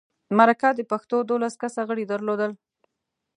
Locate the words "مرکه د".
0.37-0.79